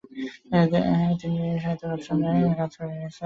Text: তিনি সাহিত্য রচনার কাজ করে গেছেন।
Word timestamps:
তিনি 1.21 1.39
সাহিত্য 1.63 1.83
রচনার 1.87 2.55
কাজ 2.59 2.71
করে 2.77 2.93
গেছেন। 2.93 3.19